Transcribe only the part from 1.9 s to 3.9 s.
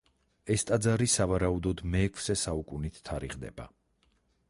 მეექვსე საუკუნით თარიღდება.